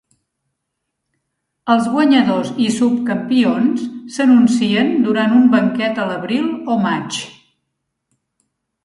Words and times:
Els 1.73 1.89
guanyadors 1.95 2.49
i 2.67 2.69
subcampions 2.77 3.83
s'anuncien 4.15 4.89
durant 5.09 5.37
un 5.41 5.45
banquet 5.53 6.01
a 6.05 6.09
l'abril 6.13 6.49
o 6.77 6.79
maig. 6.87 7.21